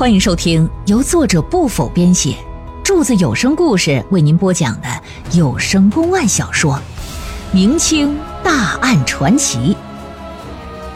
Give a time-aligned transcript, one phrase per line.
[0.00, 2.34] 欢迎收听由作者不否编写，
[2.82, 4.88] 柱子有声故事为您播讲的
[5.32, 6.72] 有声公案小说
[7.52, 9.76] 《明清大案传奇》，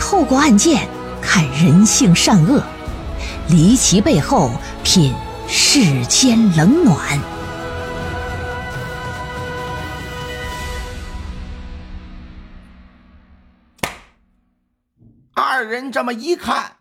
[0.01, 0.89] 透过案件
[1.21, 2.63] 看人性善恶，
[3.51, 4.51] 离奇背后
[4.83, 5.13] 品
[5.47, 7.21] 世间冷暖。
[15.35, 16.74] 二人这么一看。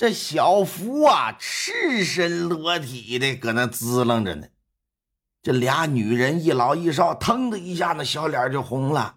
[0.00, 4.46] 这小福啊，赤身裸体的搁那滋楞着呢。
[5.42, 9.16] 这俩女人一老一少，腾的一下，那小脸就红了。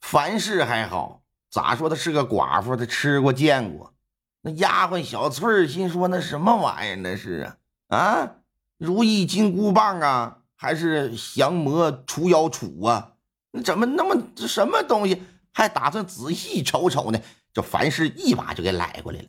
[0.00, 1.88] 凡事还好，咋说？
[1.88, 3.94] 她是个寡妇，她吃过见过。
[4.40, 6.96] 那丫鬟小翠儿心说：“那什么玩意儿？
[6.96, 7.54] 那是
[7.86, 8.30] 啊啊，
[8.78, 13.12] 如意金箍棒啊，还是降魔除妖杵啊？
[13.52, 15.22] 那怎么那么什么东西？
[15.52, 17.20] 还打算仔细瞅瞅呢？”
[17.54, 19.28] 这凡事一把就给揽过来了，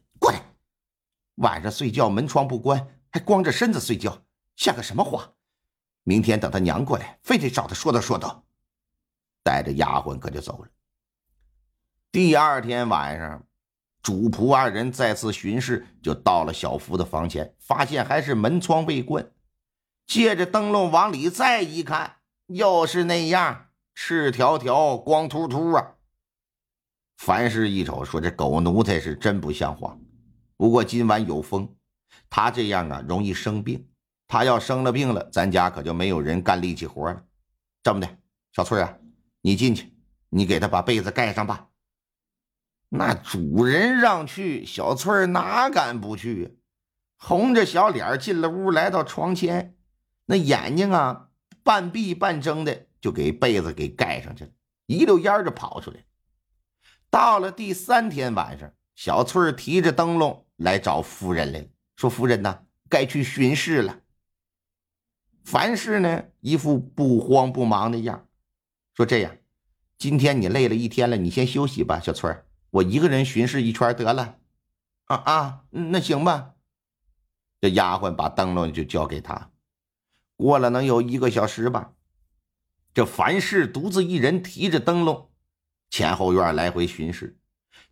[1.36, 4.22] 晚上睡觉门窗不关，还光着身子睡觉，
[4.56, 5.32] 像个什么话？
[6.04, 8.44] 明天等他娘过来，非得找他说道说道。
[9.44, 10.70] 带着丫鬟可就走了。
[12.12, 13.44] 第二天晚上，
[14.02, 19.32] 主仆二人再次巡视，就到了小福的房前，发现还是门窗未关。
[20.08, 25.96] 借着灯笼往里再一看，又是那样，赤条条、光秃秃啊！
[27.18, 29.98] 凡事一瞅，说这狗奴才是真不像话。
[30.58, 31.76] 不过今晚有风，
[32.30, 33.88] 他这样啊容易生病。
[34.28, 37.24] 他要生了病了，咱家可就没有人干力气活了。
[37.84, 38.18] 这么的，
[38.54, 38.98] 小翠啊，
[39.42, 39.94] 你进去，
[40.30, 41.68] 你给他把被子盖上吧。
[42.90, 46.58] 那主人让去，小翠哪敢不去？
[47.18, 49.78] 红着小脸进了屋，来到床前，
[50.26, 51.30] 那眼睛啊
[51.64, 54.52] 半闭半睁的，就给被子给盖上去了，
[54.88, 56.04] 一溜烟就跑出来。
[57.12, 60.45] 到了第三天晚上，小翠提着灯笼。
[60.58, 64.02] 来找夫人来了，说：“夫人呐，该去巡视了。”
[65.44, 68.28] 凡事呢，一副不慌不忙的样
[68.94, 69.38] 说：“这样，
[69.98, 74.40] 今天你累了一天了，你先休息吧，小翠儿，我一个人巡视一圈得了。”
[75.06, 76.54] 啊啊，那行吧。
[77.62, 79.52] 这丫鬟把灯笼就交给他。
[80.36, 81.94] 过了能有一个小时吧，
[82.94, 85.30] 这凡事独自一人提着灯笼，
[85.90, 87.38] 前后院来回巡视。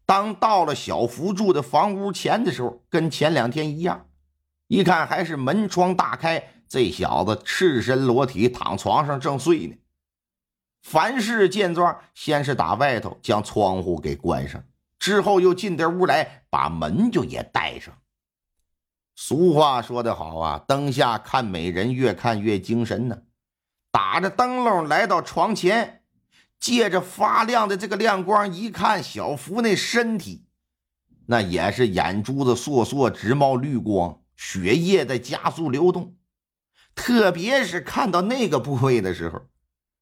[0.06, 4.08] 当到了小福住的房屋前的时候，跟前两天一样，
[4.68, 9.76] 一看还是门窗大开，这小子赤身裸体躺床上正睡呢。
[10.82, 14.62] 凡事见状，先是打外头将窗户给关上，
[15.00, 17.94] 之后又进这屋来，把门就也带上。
[19.16, 23.18] 俗话说得好啊，灯下看美人，越看越精神呢。
[23.92, 26.03] 打着灯笼来到床前。
[26.64, 30.46] 借着发亮的这个亮光，一看小福那身体，
[31.26, 36.16] 那也是眼珠子烁烁直冒绿光，血液在加速流动。
[36.96, 39.42] 特别是看到那个部位的时候，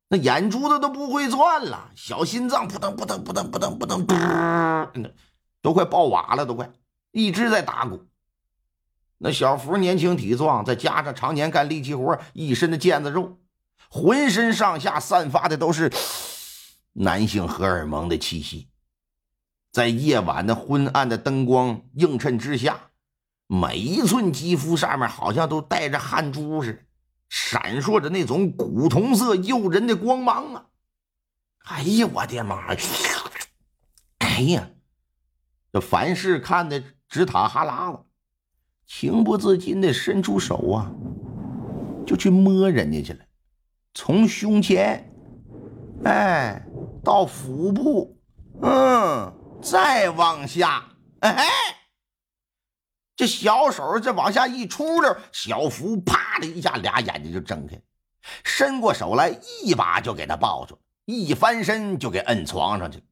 [0.10, 5.12] 那眼珠子都不会转了，小心脏扑腾扑腾扑腾扑腾扑腾，
[5.64, 6.72] 都快爆瓦了，都快
[7.10, 8.06] 一直在打鼓。
[9.18, 13.40] 那小福年轻体壮，再加上常年干力气活，一身的腱子肉，
[13.90, 15.92] 浑身上下散发的都是。
[16.94, 18.68] 男性荷尔蒙的气息，
[19.72, 22.92] 在夜晚的昏暗的灯光映衬之下，
[23.48, 26.80] 每一寸肌肤上面好像都带着汗珠似的，
[27.30, 30.66] 闪烁着那种古铜色诱人的光芒啊！
[31.66, 32.80] 哎呀，我的妈呀！
[34.20, 34.70] 哎呀，
[35.72, 38.04] 这凡事看的直淌哈喇子，
[38.86, 40.92] 情不自禁的伸出手啊，
[42.06, 43.24] 就去摸人家去了，
[43.94, 45.08] 从胸前。
[46.04, 46.66] 哎，
[47.04, 48.18] 到腹部，
[48.62, 50.86] 嗯，再往下，
[51.20, 51.46] 哎，
[53.16, 57.82] 这小手这往下一出溜，小福啪的一下，俩眼睛就睁开，
[58.44, 63.04] 伸过手来，一把就给他抱住，一翻身就给摁床上去了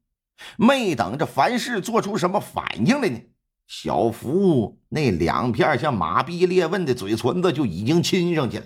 [0.56, 3.20] 没等这凡事做出什么反应来呢，
[3.68, 8.66] 小福那两片像马逼裂纹的嘴唇子就已经亲上去了。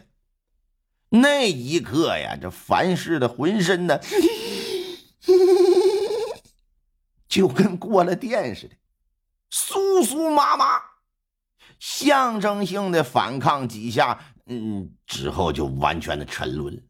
[1.09, 3.99] 那一刻呀，这凡事的浑身呢，
[7.27, 8.75] 就跟过了电似的，
[9.49, 10.81] 酥酥麻麻，
[11.79, 16.81] 象征性的反抗几下，嗯，之后就完全的沉沦了。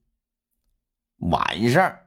[1.30, 1.98] 晚上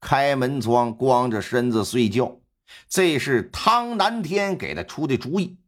[0.00, 2.40] 开门窗，光着身子睡觉，
[2.88, 5.58] 这是汤南天给他出的主意。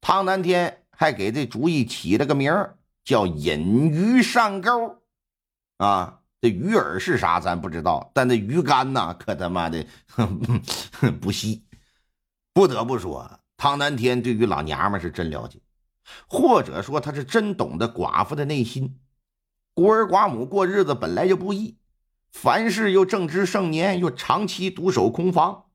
[0.00, 2.78] 汤南天还给这主意起了个名儿。
[3.04, 5.02] 叫引鱼上钩，
[5.78, 9.86] 啊，这鱼饵是啥咱不知道，但那鱼竿呐，可他妈的
[11.22, 11.64] 不细。
[12.52, 15.60] 不得不说，汤南天对于老娘们是真了解。
[16.26, 18.98] 或者说他是真懂得寡妇的内心。
[19.72, 21.78] 孤儿寡母过日子本来就不易，
[22.32, 25.66] 凡事又正值盛年，又长期独守空房，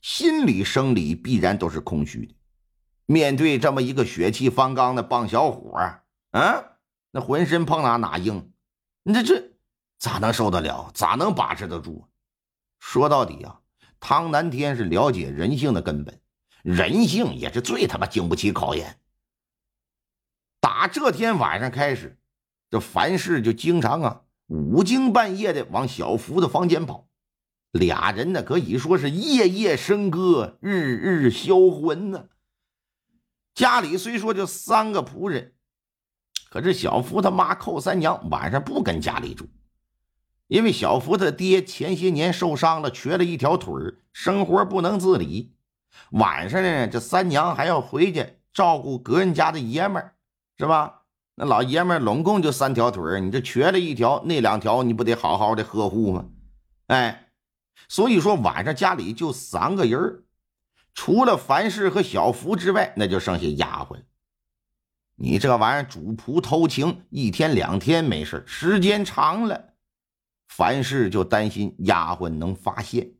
[0.00, 2.34] 心理生理必然都是空虚的。
[3.04, 5.78] 面对这么一个血气方刚的棒小伙
[6.30, 6.64] 啊，
[7.12, 8.50] 那浑身碰哪哪硬，
[9.04, 9.50] 你这这
[9.98, 10.90] 咋能受得了？
[10.94, 12.06] 咋能把持得住？
[12.78, 13.60] 说到底啊，
[14.00, 16.20] 汤南天是了解人性的根本，
[16.62, 19.00] 人性也是最他妈经不起考验。
[20.60, 22.18] 打这天晚上开始。
[22.68, 27.06] 这凡事就经常啊，五更半夜的往小福的房间跑，
[27.70, 32.28] 俩人呢可以说是夜夜笙歌，日日销魂呢。
[33.54, 35.54] 家里虽说就三个仆人，
[36.50, 39.48] 可是小福他妈寇三娘晚上不跟家里住，
[40.48, 43.72] 因为小福他爹前些年受伤了，瘸了一条腿
[44.12, 45.54] 生活不能自理。
[46.10, 50.14] 晚上呢，这三娘还要回去照顾个人家的爷们儿，
[50.58, 51.02] 是吧？
[51.34, 56.26] 那老爷们儿拢共就三条腿你这瘸了一条，那两条你不得好好的呵护吗？
[56.86, 57.28] 哎，
[57.88, 60.24] 所以说晚上家里就三个人
[60.94, 64.02] 除了凡事和小福之外，那就剩下丫鬟。
[65.16, 69.74] 你这玩意儿主仆偷情一天两天没事时间长了，
[70.48, 73.12] 凡事就担心丫鬟能发现，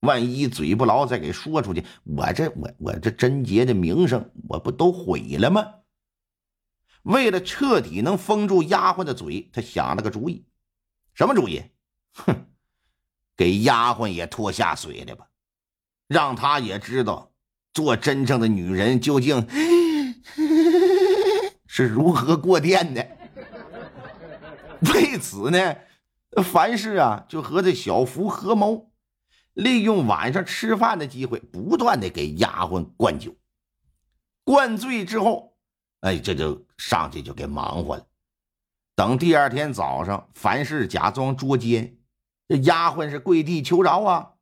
[0.00, 5.64] 万一嘴不牢再给说出去，我这我我这贞洁的名声我不都毁了吗？
[7.02, 10.44] 为了彻底能封住丫鬟的嘴，他想了个主意。
[11.14, 11.62] 什么主意？
[12.14, 12.46] 哼，
[13.36, 15.28] 给丫鬟也拖下水了吧，
[16.08, 17.32] 让她也知道
[17.72, 19.46] 做真正的女人究竟
[21.66, 23.06] 是如何过电的。
[24.92, 25.76] 为此呢，
[26.42, 28.92] 凡事啊就和这小福合谋，
[29.54, 33.34] 利用晚上吃饭的机会，不断的给丫鬟灌酒。
[34.44, 35.56] 灌醉之后。
[36.00, 38.06] 哎，这就上去就给忙活了。
[38.94, 41.98] 等第二天早上，凡事假装捉奸，
[42.46, 44.32] 这丫鬟是跪地求饶啊。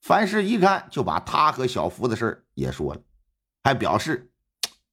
[0.00, 3.00] 凡事一看，就把他和小福的事也说了，
[3.62, 4.32] 还表示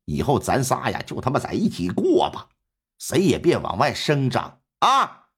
[0.06, 2.50] 以后咱仨呀就他妈在一起过吧，
[3.00, 5.29] 谁也别往外声张啊。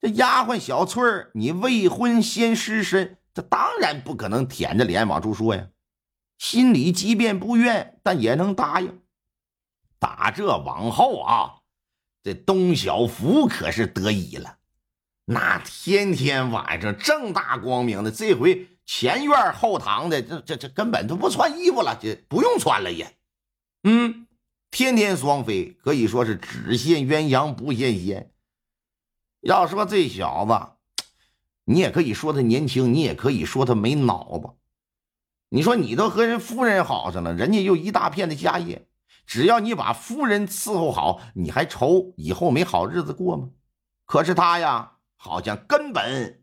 [0.00, 5.68] 这丫鬟小翠儿，你未婚先失身，这当然不可能舔着脸往出说呀。
[6.38, 9.00] 心里即便不愿，但也能答应。
[9.98, 11.60] 打这往后啊，
[12.22, 14.56] 这东小福可是得意了，
[15.26, 23.14] 那天天晚上正大光明的，这回前院后堂的，这这这根本都不穿衣服了，这不用穿了也。
[23.82, 24.26] 嗯，
[24.70, 28.32] 天天双飞，可以说是只羡鸳鸯不羡仙。
[29.40, 31.04] 要说这小子，
[31.64, 34.50] 你也可以说他年轻，你也可以说他没脑子。
[35.48, 38.86] 你说你都和人夫人好上了，人家又一大片的家业。
[39.26, 43.50] 只要你把夫人伺候好，你还愁以后没好日子过吗？
[44.04, 46.42] 可是他呀，好像根本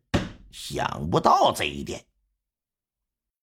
[0.52, 2.06] 想不到这一点。